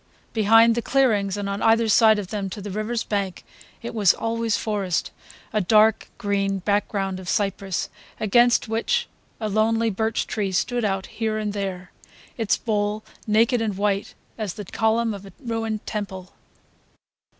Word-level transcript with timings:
Behind 0.33 0.73
the 0.73 0.81
clearings, 0.81 1.37
and 1.37 1.47
on 1.47 1.61
either 1.61 1.87
side 1.87 2.17
of 2.17 2.29
them 2.29 2.49
to 2.49 2.59
the 2.59 2.71
river's 2.71 3.03
bank, 3.03 3.43
it 3.83 3.93
was 3.93 4.15
always 4.15 4.57
forest: 4.57 5.11
a 5.53 5.61
dark 5.61 6.07
green 6.17 6.57
background 6.57 7.19
of 7.19 7.29
cypress 7.29 7.87
against 8.19 8.67
which 8.67 9.07
a 9.39 9.47
lonely 9.47 9.91
birch 9.91 10.25
tree 10.25 10.51
stood 10.51 10.83
out 10.83 11.05
here 11.05 11.37
and 11.37 11.53
there, 11.53 11.91
its 12.35 12.57
bole 12.57 13.03
naked 13.27 13.61
and 13.61 13.77
white 13.77 14.15
as 14.39 14.55
the 14.55 14.65
column 14.65 15.13
of 15.13 15.23
a 15.27 15.33
ruined 15.39 15.85
temple. 15.85 16.33